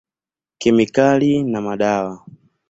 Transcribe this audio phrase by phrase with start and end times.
[0.61, 2.13] Kemikali na madawa.